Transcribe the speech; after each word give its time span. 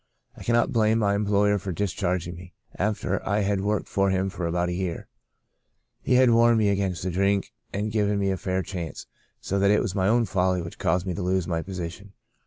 I 0.35 0.41
cannot 0.41 0.71
blame 0.71 0.97
my 0.97 1.13
employer 1.13 1.59
for 1.59 1.71
discharging 1.71 2.33
me, 2.33 2.53
after 2.79 3.23
I 3.23 3.41
had 3.41 3.61
worked 3.61 3.87
for 3.87 4.09
him 4.09 4.31
for 4.31 4.47
about 4.47 4.67
a 4.69 4.73
year. 4.73 5.07
He 6.01 6.15
had 6.15 6.31
warned 6.31 6.57
me 6.57 6.69
against 6.69 7.07
drink 7.11 7.53
and 7.71 7.91
given 7.91 8.17
me 8.17 8.31
a 8.31 8.37
fair 8.37 8.63
chance, 8.63 9.05
so 9.41 9.59
that 9.59 9.69
it 9.69 9.79
was 9.79 9.93
my 9.93 10.07
own 10.07 10.25
folly 10.25 10.63
which 10.63 10.79
caused 10.79 11.05
me 11.05 11.13
to 11.13 11.21
lose 11.21 11.47
my 11.47 11.61
position. 11.61 12.13